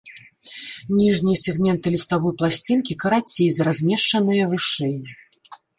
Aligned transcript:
Ніжнія 0.99 1.41
сегменты 1.45 1.93
ліставой 1.97 2.33
пласцінкі 2.41 2.99
карацей 3.05 3.47
за 3.55 3.63
размешчаныя 3.73 4.43
вышэй. 4.57 4.97